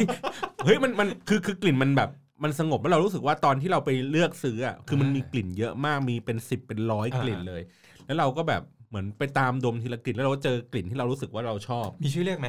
[0.66, 2.10] เฮ้ยมันมันคือคือกลิ่นมันแบบ
[2.44, 7.62] มันสงบแล้วเรารู้สึกว่าตอนที่เราไปเลือกซื้ออะคือมันมีกลิ่นเยอะมากมีเป็นสิบเป็นร้อยอ่ากลิ่นเลย
[8.06, 12.48] แล้วเราก็แบบเหมือนไปตามดมทีละกลิ่นแล้วเราก็เจอกลิ่นที่เรารู้สึกว่าเราชอบ มีชื่อเรียกไหม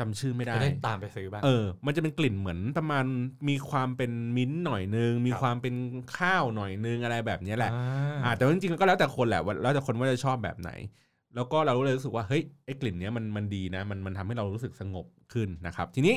[0.00, 3.04] จำชื่อไม่ได้จะได้ตามไปซื้อบ้างเออ มันจะเป็นกลิ่นเหมือนประมาณ
[3.48, 5.74] มีความเป็นมิ้นท์หน่อยนึง มีครับความเป็น
[6.18, 10.70] ข้าวหน่อยนึงอะไรแบบเนี้ยแหละอ่าอ่าแต่ว่าจริงๆก็แล้วแต่คนแหละว่าแล้วแต่คนว่าจะชอบแบบไหน
[11.34, 16.16] แล้วก็เราก็เลยรู้สึกว่าเฮ้ยไอ้กลิ่นเนี้ยมันมันดีนะ มันมันทำให้เรารู้สึกสงบขึ้นนะครับ ทีนี้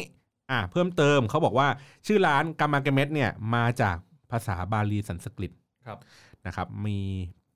[0.51, 1.67] อ่าเพิ่มเติมเขาบอกว่า
[2.07, 3.97] ชื่อร้านกามาเกเมตเนี่ยมาจาก
[4.31, 5.51] ภาษาบาลีสันสกฤต
[5.87, 5.99] ครับ
[6.47, 6.99] นะครับ มี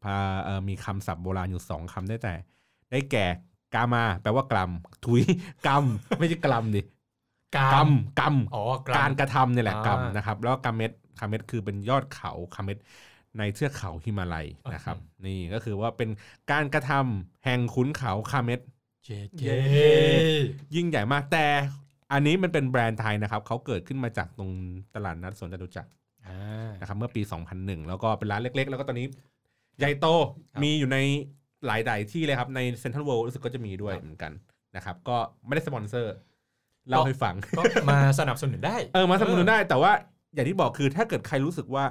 [0.04, 2.34] พาเอ่อมีคำศัพท์โบราณอยู่สองคำได้แต่
[2.92, 3.26] ได้แก่
[3.74, 4.72] กามา แปลว่ากลัม
[5.06, 5.22] ถุย
[5.68, 5.84] กรรม
[6.20, 6.82] ไม่ใช่กลัมดิ
[7.56, 8.64] กากรรมมกรรมอ๋อ
[8.98, 12.78] การกระทำเนี่ยแหละอ่ากรรมนะครับ แล้วคาเมตคาเมตคือเป็นยอดเขาคาเมต
[13.38, 16.10] ในเทือกเขาฮิมาลัยนะครับ นี่ก็คือว่าเป็น
[16.52, 18.60] การกระทำแห่งขุนเขาคาเมต
[19.06, 19.58] เจ๊เเย้
[20.76, 21.46] ยิ่งใหญ่มากแต่
[22.12, 24.52] อันนี้มันเป็นแบรนด์ไทยนะครับเขาเกิดขึ้นมาจากตรง
[24.96, 25.92] ตลาดนัดสวนจตุจักร
[26.28, 27.22] อ่านะครับเมื่อปี
[27.56, 29.08] 2001 แล้วก็เป็นร้านเล็ก ๆ แล้วก็ตอนนี้
[29.80, 30.08] ใหญ่โต
[30.54, 30.98] ครับมีอยู่ใน
[31.66, 34.32] หลายๆที่เลยครับ ในเซ็นทรัลเวิลด์รู้สึกก็จะมีด้วยครับเหมือนกัน
[34.76, 36.14] นะครับ ก็ไม่ได้สปอนเซอร์
[36.90, 39.92] เล่าให้ฟังก็มาสนับสนุนได้เออมาสนับสนุนได้ แต่ว่า
[40.34, 41.86] อย่างที่บอกคือถ้าเกิดใครรู้สึกว่า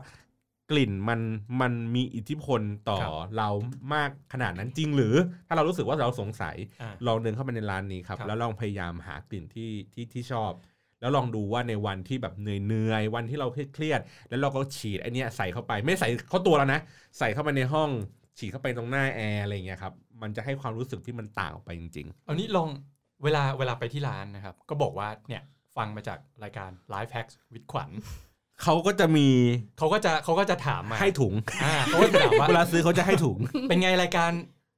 [0.71, 1.21] กลิ่นมัน
[1.61, 3.49] มันมีอิทธิพลต่อครับเรา
[3.95, 5.15] มากขนาดนั้นจริงหรือ
[5.47, 10.53] ถ้าเรารู้สึกว่าเราสงสัยอ่าลองเดินเข้าไปในร้านนี้ครับครับ แล้วลองพยายามหากลิ่นที่ที่ที่ชอบ
[11.01, 16.81] แล้วลองดูว่าในวันที่แบบเหนื่อยๆวันที่เราเครียดๆแล้วเราก็ฉีดไอเนี้ยใส่เข้าไป ไม่ใส่เข้าตัวแล้วนะ
[17.19, 17.91] ใส่เข้าไปในห้อง
[18.39, 22.69] ฉีดเข้าไปตรงหน้าแอร์อะไรอย่างเงี้ยครับมันจะให้ความรู้สึกที่มันต่างออกไปจริงเอานี้ลอง
[23.25, 25.43] เวลาเวลาไปที่ร้านนะครับ ก็บอกว่าเนี่ย
[25.77, 29.29] ฟังมาจากรายการ Life Hacks วิดขวัญๆเขาก็จะมี
[29.79, 34.33] เขาก็จะเขาก็จะถามมาให้ถุงอ่าเขาก็จะถามว่าเวลาซื้อเขาจะให้ถุง เป็นไงรายการ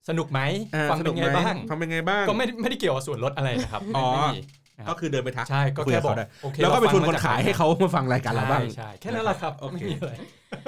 [0.09, 0.41] สนุกไหม
[0.75, 4.41] อ่าฟังเป็นไงสกหมบ้างฟังเป็นไงบ้างก็ไม่ไม่ได้เกี่ยวกับส่วนลดอะไรนะครับอ๋อไม่มี
[4.79, 10.13] นะคก็รับคือเดินไปทักใช่ก็คุยแค่กับบอกเขาได้โอเคแล้วก็เป็นรทุนฟังคนมจกขายให้เขามาฟังรายการเราบ้างใช่ใช่แค่นั้นแหละครับโอเคไม่มีอะไร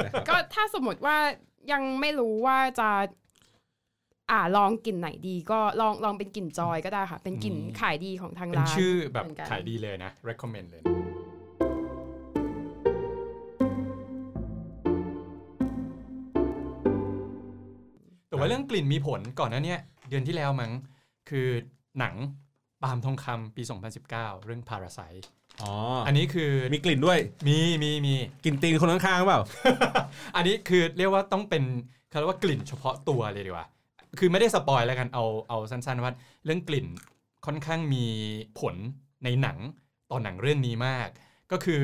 [0.05, 1.17] นะครับก็ถ้าสมมติว่า
[1.73, 2.91] ยังไม่รู้ว่าจะ
[4.31, 10.83] อ่าลองกลิ่นไหนดี ก็ลองลองเป็นกลิ่นจอยก็ได้ค่ะ เป็นกลิ่นอืมขายดีของทางเป็นร้านชื่อแบบเหมือนกันขายดีเลยนะ recommend เลย
[18.29, 20.73] แต่ว่าเรื่องกลิ่นมีผลก่อนหน้าเนี้ยเดือนที่แล้วมั้ง
[21.29, 21.49] คือ
[21.99, 22.15] หนัง
[22.83, 23.63] ปาล์มทองคำปี
[24.05, 25.27] 2019 เรื่อง Parasite
[25.63, 25.73] อ๋อ
[26.07, 27.19] อันนี้คือมีกลิ่นด้วย
[27.49, 29.41] มีมีมีกลิ่นตีนคนข้างๆเปล่า
[30.37, 31.63] อันนี้คือเรียกว่าต้องเป็น
[32.11, 33.67] เขาเรียกว่ากลิ่นเฉพาะตัวเลยดีกว่า
[34.19, 36.13] คือไม่ได้สปอยแล้วกันเอาเอาสั้นๆว่า
[36.45, 36.87] เรื่องกลิ่น
[37.47, 38.05] ค่อนข้างมี
[38.61, 38.75] ผล
[39.25, 39.59] ในหนัง
[40.11, 41.09] ตอนหนังเรื่องนี้มาก
[41.53, 41.83] ก็คือ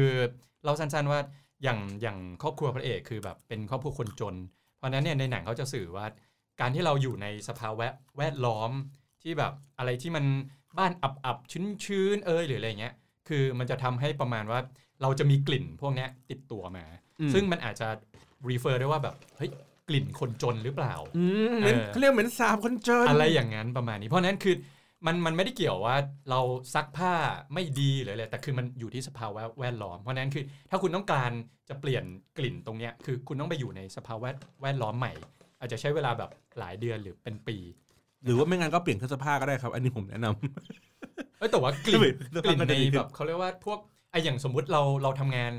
[0.65, 1.21] เราสั้นๆว่า
[1.63, 4.35] อย่างอย่างครอบครัวพระเอกคือแบบเป็นครอบครัวคนจน
[4.77, 6.07] เพราะฉะนั้นเนี่ยในหนังเขาจะสื่อว่า
[6.61, 7.87] การที่เราอยู่ในสภาวะ
[8.17, 8.71] แวดล้อม
[9.23, 10.25] ที่แบบอะไรที่มัน
[10.79, 11.53] บ้านอับๆ
[11.85, 12.95] ชื้นๆเอยหรืออะไรเงี้ย
[13.29, 14.61] คือมันจะทำให้ประมาณว่า
[15.03, 16.85] เราจะมีกลิ่นพวกเนี้ยติดตัวมา
[17.21, 17.89] อืมซึ่งมันอาจจะ
[18.49, 19.51] refer ได้ว่าแบบเฮ้ย
[19.89, 24.57] กลิ่นคนจนหรือเปล่าอืมเหมือนเออเขาเรียกเหมือนสาบคนเจนอะไรอย่างนั้นประมาณนี้ เพราะฉะนั้นคือ
[25.07, 25.97] มันมันไม่ได้เกี่ยวว่า
[26.31, 26.41] เรา
[26.75, 27.13] ซักผ้า
[27.55, 31.31] ไม่ดีหรืออะไรแต่คือมันอยู่ที่สภาวะแวดล้อม เพราะฉะนั้นคือถ้าคุณต้องการ
[31.69, 32.05] จะเปลี่ยน
[32.39, 34.29] กลิ่นตรงเนี้ยคือคุณต้องไปอยู่ในสภาวะ
[34.63, 35.13] แวดล้อมใหม่
[35.61, 37.57] อาจจะใช้เวลาแบบหลายเดือนหรือเป็นปี
[38.25, 43.79] หรือว่าไม่งั้นก็เปลี่ยนเครื่องซักผ้าก็ได้ครับ อันนี้ผมแนะนำ เอ้ยแต่ว่ากลิ่นเปลี่ยนเสื้อกผ้าลิ่นก็ในจะดีขึ้นแบบเขาเรียกว่าพวก
[44.11, 45.53] ไออย่างสมมุติเราเราทำงาน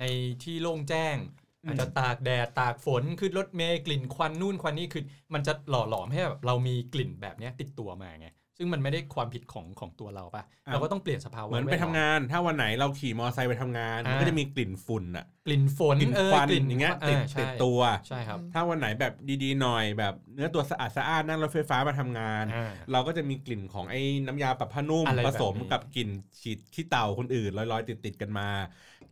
[0.00, 0.04] ใน
[0.42, 1.16] ที่โล่งแจ้ง
[1.64, 8.28] อืมอาจจะตากแดดตากฝนขึ้นรถเมล์กลิ่นควันนู่นควันนี่คือมันจะหล่อหลอมให้แบบเรามีกลิ่นแบบเนี้ยติดตัวมาไง
[8.60, 26.08] ซึ่งมันไม่ได้ความผิดของของตัวเราปะเราก็ต้องเปลี่ยนสภาวะเหมือนไปแวดทำล้องาน ถ้าวันไหนเราขี่มอเตอร์ไซค์ไปทำงานอ่ามัมันก็จะมีกลิ่นฝุ่นอะกลิ่นฝนกลิ่นเออควันกลิ่นอย่างเงี้ยอ่าติดใช่ติดตัวใช่ครับ ถ้าวันไหนแบบดีๆหน่อยแบบเนื้อตัวสะอาดสะอาดนั่งรถไฟฟ้ามาทำงานอ่าเราก็จะมีกลิ่นของไอ้น้ำยาปรับผ้านุ่มอะไรผแบบสมนี้กับกลิ่น
[26.40, 28.48] ฉีดขี้เต่าคนอื่นลอยๆ ติดๆกันมา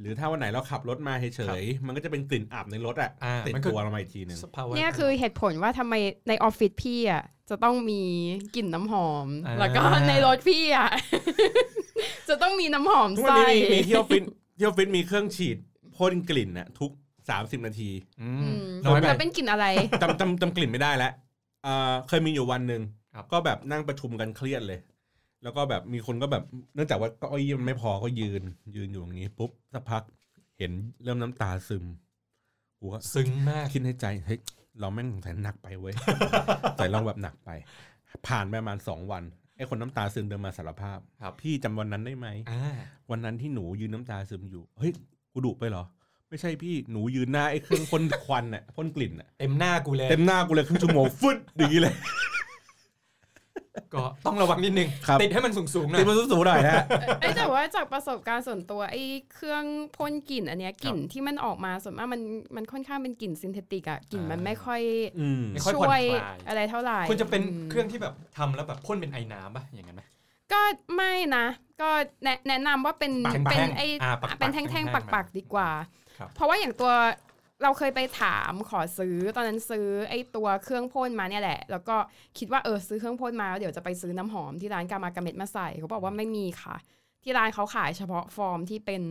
[0.00, 5.94] หรือถ้าวันไหนเราขับรถมาเฉยๆมันก็จะเป็นกลิ่นอับในรถอะอ่าติดมันคือตัวเรามาอีกทีหนึ่งสภาวะเนี่ยคือเหตุผลว่าทำไม
[6.28, 8.02] ในออฟฟิศพี่อะ จะต้องมี
[8.56, 10.90] กลิ่นน้ำหอมอ่าแล้วก็ในรถพี่อะ
[12.28, 14.22] จะต้องมีน้ำหอมทุกวันใส่ นี้มีมีที่ออฟฟิศ
[14.56, 15.56] ที่ออฟฟิศมีเครื่องฉีด
[15.96, 16.90] พ่นกลิ่นน่ะทุก
[17.28, 17.90] 30นาที
[18.22, 19.66] อือืมมน้อยไป แล้วเป็นกลิ่นอะไร
[20.02, 21.12] จำจำจำกลิ่นไม่ได้แล้ว
[21.64, 22.82] เอ่อเคยมีอยู่วันหนึ่ง
[23.14, 24.80] ครับ ก็แบบนั่งประชุมกันเครียดเลย
[25.42, 28.42] แล้วก็แบบมีคนก็แบบเนื่องจากว่าเก็อี้มันไม่พอก็ยืน
[28.76, 30.02] ยืนอยู่อย่างนี้ปุ๊บสักพัก
[30.58, 30.72] เห็น
[31.04, 31.84] เริ่มน้ำตาซึม
[32.78, 34.40] กูก็ซึ้งมากคิดในใจเฮ้ย
[34.80, 35.94] เราแม่งสงสัยหนักไปเว้ย
[36.76, 37.50] แต่ลองแบบหนักไป
[38.26, 39.22] ผ่านไปประมาณสองวัน
[39.56, 42.76] ไอ้คนน้ำตาซึมเดินมาสารภาพครับพี่จำวันนั้นได้ไหมอ่า
[43.10, 44.92] วันนั้นที่หนูยืนน้ำตาซึมอยู่เฮ้ย
[45.32, 45.84] กูดุไปเหรอ
[46.28, 51.94] ไม่ใช่พี่หนูยืนหน้าไอ้เครื่องพ่นควันน่ะพ่นกลิ่นน่ะเต็มหน้ากูเลยเต็มหน้ากูเลยครึ่งชั่วโมงฟึดอย่างนี้เลย
[53.94, 56.84] ก็ต้องระวังนิดนึงครับติดให้มันสูงๆหน่อตียมันสูงๆหน่อยนะฮะ
[57.20, 59.64] เอ้ยแต่ว่าจากประสบการณ์ส่วนตัวไอ้เครื่อง
[59.96, 62.22] พ่นกลิ่นอันเนี้ยกลิ่นที่มันออกมาส่วนมากมัน
[62.56, 64.82] มันค่อนข้างเป็นกลิ่นซินเทติกอะกลิ่นมันอ่าไม่ค่อย
[65.20, 70.02] อืมไม่ค่อยช่ผ่อนวยคลายอะไรเท่าไหร่ควรจะเป็นอืมเครื่องที่แบบทำแล้วแบบพ่นเป็นไอน้ำป่ะอย่างนั้นไหม
[70.52, 70.60] ก็
[70.96, 71.46] ไม่นะ
[71.80, 71.90] ก็
[72.24, 75.70] แนะแนะนำว่าเป็นแท่งๆเป็นไออ่าปักๆเป็นแท่งแท่งๆๆปักๆดีกว่า
[76.18, 76.92] ครับเพราะว่าอย่างตัว
[77.62, 81.96] เราเคยไปถามขอซื้อตอนนั้นซื้อไอตัวเครื่องพ่นมาเนี่ยแหละ แล้วก็
[82.38, 86.76] คิดว่าเออซื้อเครื่องพ่นมาแล้วเดี๋ยวจะไปซื้อน้ำหอมที่ร้านกามากาเม็ดมาใส่เขาบอกว่าไม่มีค่ะ
[87.22, 89.02] ที่ร้านเขาขายเฉพาะฟอร์มที่เป็น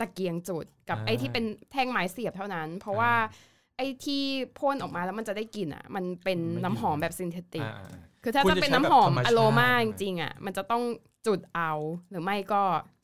[0.00, 4.22] ตะเกียงจุดกับอ่าไอที่เป็นแท่งไม้เสียบเท่านั้น เพราะว่าอ่าไอที่
[4.58, 10.82] พ่นออกมาแล้วมันจะได้กลิ่นอะ มันเป็นไม่น้ำหอมแบบซินเทติกอ่าอ่าคือถ้าควรจะจะเป็นใช้น้ำหอมแบบธรรมชาติอโรมาใช่จไหมริงๆอะมันจะต้อง
[11.26, 11.72] จุดเอา
[12.10, 12.62] หรือไม่ก็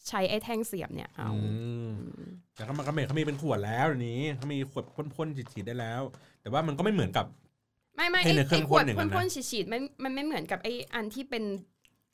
[0.09, 1.31] ใช้ไอ้แท่งเสียบเนี่ยเอา
[2.59, 6.03] อืมแต่ก็มันก็เมเขามีเป็นขวดแล้วเดี๋ยวนี้เขามีขวดพ่นๆฉีดๆได้แล้ว
[6.43, 7.27] แต่ว่ามันก็ไม่เหมือนกับ
[7.97, 11.45] ไม่ไม่ไอ้ไอ้ในเครื่ไอ้องขวดพ่นอย่างนั้พ่นนนะ พ่นๆฉีดๆมันมันไม่เหมือนกับไอ้อันที่เป็น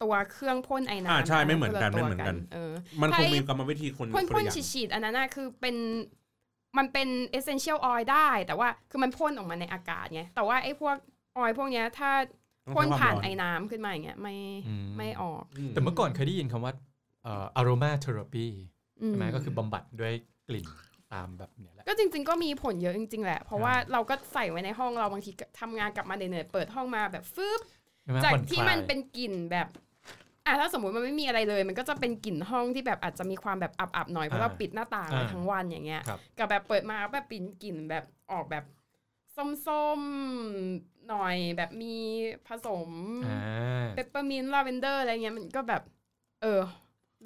[0.03, 5.77] ตัวเครื่องพ่นไอ้น้ำอ่าใช่ไม่เหมือนกันคละไม่เหมือนกัน เออ มันคงใช่มีกรรมวิธีคนพ่นคนพ่นละอย่าง ฉีดๆอันนั้นน่ะคือเป็น
[6.79, 10.97] มันเป็น essential oil ได้ แต่ว่าคือมันพ่นออกมาในอากาศไงแต่ว่าไอ้พวก
[11.37, 12.11] ออยล์พวกเนี้ยถ้า
[12.67, 14.35] ต้องพ่นใช้ควมผ่านร้ไอ้น้ำขึ้นมาอย่างเงี้ยไม่
[14.69, 15.43] อืม ไม่ออก
[15.75, 16.73] แต่เมื่อก่อนเคยได้ยินคำว่า
[17.23, 18.47] เอ่อ aroma therapy
[19.03, 20.15] อืใช่ไหมก็คือบำบัดด้วย
[20.49, 20.67] กลิ่น
[21.13, 27.61] ตามแบบเนี้ยแหละก็จริง ๆ ก็มีผลเยอะจริง ๆ แหละ เพราะว่าเราก็ใส่ไว้ในห้องเราบางทีก็ทำงานกลับมาเหนื่อยๆเปิดห้องมาแบบฟึบ
[28.03, 29.69] ใช่ไหมจากผ่อนที่คลายมันเป็นกลิ่นแบบ
[30.47, 38.65] อะถ้าสมมุติมันไม่มีอะไรเลย มันก็จะเป็นกลิ่นห้องที่แบบอาจจะมีความแบบอับๆหน่อยเพราะเราปิดหน้าต่างไว้ทั้งวันอย่างเงี้ยครับกับแบบเปิดมาแบบปิ่นกลิ่นแบบออกแบบ
[39.67, 41.97] ส้มๆหน่อยแบบมี
[42.49, 42.91] ผสม
[43.27, 45.83] อ่าเปปเปอร์มินต์ลาเวนเดอร์อะไรเงี้ยมันก็แบบ
[46.43, 46.61] เออ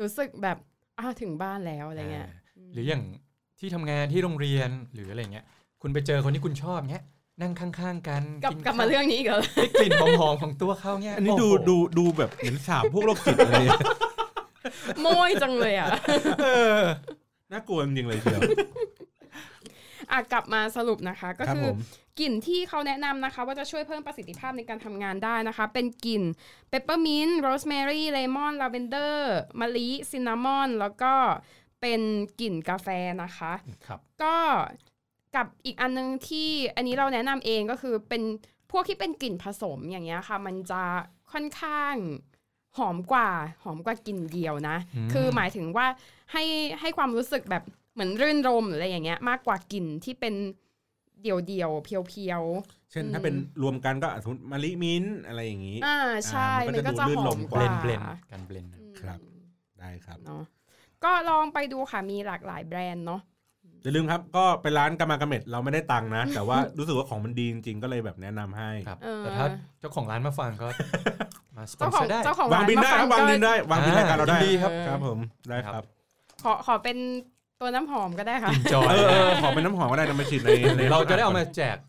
[0.01, 0.59] รู้สึกแบบ
[0.99, 2.29] อ้าวถึงบ้านแล้วอะไรเงี้ย
[2.73, 3.03] หรืออย่าง
[3.59, 5.47] ที่ทำงานที่โรงเรียนหรืออะไรเงี้ย
[5.83, 7.05] คุณไปเจอคนที่คุณชอบเงี้ย
[7.41, 13.81] นั่งข้างๆ กันกลับนกลับมาข้วเรื่องนี้อีกแล้วได้กลิ่นหอมๆของตัวเขาเงี้ยอันนี้ดูโโหดูดูแบบเหมือนสาบพวกโรคจิตอะไรเนี่ย
[15.03, 15.89] โมยจังเลยอะ
[16.43, 16.47] เอ
[16.79, 16.81] อ
[17.53, 18.41] น่ากลัวจริงๆเลยเชียว
[20.11, 21.77] อะกลับมาสรุปนะคะ ก็ครับคืผอม
[22.21, 26.23] กลิ่นที่เขาแนะนำนะคะ ว่าจะช่วยเพิ่มประสิทธิภาพในการทำงานได้นะคะ เป็นกลิ่น
[26.71, 31.15] เปปเปอร์มินต์โรสแมรี่เลมอนลาเวนเดอร์มะลิซินนามอน แล้วก็
[31.81, 32.01] เป็น
[32.41, 32.89] กลิ่นกาแฟ
[33.23, 33.53] นะคะ
[33.87, 34.37] ครับก็
[35.37, 38.23] กับอีกอันนึงที่อันนี้เราแนะนำเองก็คือเป็น
[38.71, 40.83] พวกที่เป็นกลิ่นผสมอย่างเงี้ยค่ะ มันจะ
[41.33, 41.95] ค่อนข้าง
[42.79, 43.31] หอมกว่า
[43.63, 45.87] หอมกว่ากลิ่นเดียวนะอืมคือหมายถึงว่า
[46.33, 46.45] ให้
[46.81, 47.63] ให้ความรู้สึกแบบ
[47.93, 50.35] เหมือนรื่นรมหรืออะไรอย่างเงี้ยมากกว่ากลิ่นที่เป็น
[51.23, 52.43] เดี่ยวเดี่ยวๆเพียวเพียว
[52.91, 55.97] เช่นถ้าเป็นรวมกันก็สมมติมะลิมิ้นท์อะไรอย่างนี้ๆอ่า
[56.29, 59.21] ใช่อ่ามัมันนก็ก็จะจะดูลื่นหลอมมกกว่าว่าเบลนๆการเบลนอืมครับ
[59.81, 60.45] ได้ครับเนาะ
[61.05, 63.21] ก็ลองไปดูค่ะมีหลากหลายแบรนด์เนาะ
[63.83, 69.47] อย่าลืมครับ ก็ไปร้านกามากาเม็ดเราไม่ได้ตังค์นะ แต่ว่ารู้สึกว่าของมันดีจริงๆก็เลยแบบแนะนำให้ครับเออแต่ถ้า
[69.81, 70.69] เจ้าของร้านมาฟังก็
[71.57, 75.85] มาสปอเจ้านขเซอองร์ได้เจ้าของวางร้านบินได้มาคฟัรับงวางก็บินได้วางบินรายการเราได้ยินดีครับครับผมได้คครัรับบ
[76.43, 76.97] ขอขอเป็น
[77.61, 81.88] ตัวน้ำหอมก็ได้ค่ะจอยเออเออขอเป็นน้ำหอมก็ได้นำมาฉีดในในเราจะได้เอามาแจกแ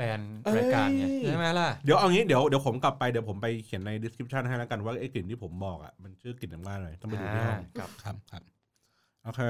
[0.00, 0.20] ฟน
[0.56, 8.42] รายการไงเอ้ยใช่ไหมล่ะ เดี๋ยวเอางี้เดี๋ยวเดี๋ยวผมกลับไปเดี๋ยวผมไปเขียนใน description ให้แล้วกันว่าไอ้กลิ่นที่ผมบอกอะมันชื่อกลิ่นอะไรหน่อยต้องไปดูที่ห้องครับครับครับ
[9.24, 9.40] โอเค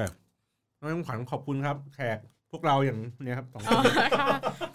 [0.78, 2.18] น้องขวัญขอบคุณครับ แขก
[2.50, 3.84] พวกเราอย่างเนี้ยครับสองคอ๋อน
[4.18, 4.28] ค่ะ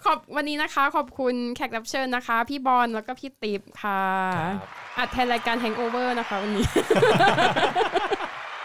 [0.04, 4.02] ขอบวันนี้นะคะ ขอบคุณแขกรับเชิญนะคะ พี่บอลแล้วก็พี่ติ๊บค่ะ
[4.38, 4.56] ครับ
[4.98, 6.66] อัดแทนรายการ Hangover นะคะวันนี้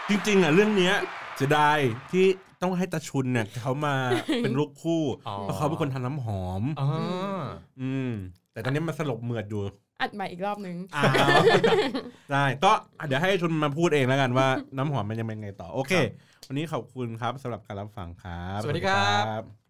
[0.08, 0.94] จริงๆอะเรื่องเนี้ย
[1.36, 1.78] เสียดาย
[2.12, 2.26] ที่
[2.62, 3.94] ต้องให้ตาชุนเนี่ยเขามา
[4.42, 6.88] เป็นลูกคู่อ๋อเพราะเขาเป็นคนทำน้ำหอมอ๋อ
[7.80, 8.12] อืม
[8.52, 9.62] แต่ตอนนี้มันสลบเหมือดอยู่
[10.00, 11.42] อัดใหม่อีกรอบนึงอ้าว
[12.32, 12.72] ได้ก็
[13.06, 14.46] เดี๋ยวให้ชุนมาพูดเองแล้วกันว่า
[14.76, 15.92] น้ำหอมมันจะเป็นไงต่อ โอเค
[16.48, 19.61] วันนี้ขอบคุณครับสำหรับการรับฟังครับ สวัสดีครับบ